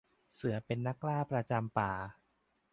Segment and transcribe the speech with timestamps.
[0.35, 1.91] เสือเป็นนักล่าประจำป่า